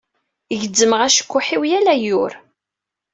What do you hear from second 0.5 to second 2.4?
Gezzmeɣ acekkuḥ-iw yal ayyur.